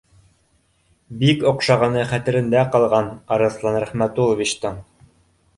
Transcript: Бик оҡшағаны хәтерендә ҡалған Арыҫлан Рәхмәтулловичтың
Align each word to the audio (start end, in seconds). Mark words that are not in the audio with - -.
Бик 1.23 1.43
оҡшағаны 1.51 2.05
хәтерендә 2.13 2.65
ҡалған 2.77 3.13
Арыҫлан 3.37 3.81
Рәхмәтулловичтың 3.85 4.85